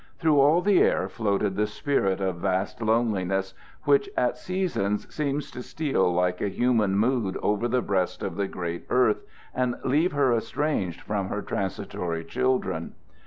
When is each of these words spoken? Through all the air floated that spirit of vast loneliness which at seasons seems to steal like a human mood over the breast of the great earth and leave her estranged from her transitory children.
Through 0.17 0.39
all 0.39 0.61
the 0.61 0.81
air 0.81 1.07
floated 1.07 1.55
that 1.57 1.67
spirit 1.67 2.21
of 2.21 2.37
vast 2.37 2.81
loneliness 2.81 3.53
which 3.83 4.09
at 4.17 4.35
seasons 4.35 5.07
seems 5.13 5.51
to 5.51 5.61
steal 5.61 6.11
like 6.11 6.41
a 6.41 6.49
human 6.49 6.97
mood 6.97 7.37
over 7.43 7.67
the 7.67 7.83
breast 7.83 8.23
of 8.23 8.35
the 8.35 8.47
great 8.47 8.87
earth 8.89 9.21
and 9.53 9.75
leave 9.83 10.13
her 10.13 10.33
estranged 10.33 11.01
from 11.01 11.29
her 11.29 11.43
transitory 11.43 12.25
children. 12.25 12.95